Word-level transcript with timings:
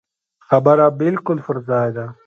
خبره 0.47 0.85
بالکل 0.99 1.37
پر 1.45 1.57
ځای 1.69 1.89
ده. 1.97 2.05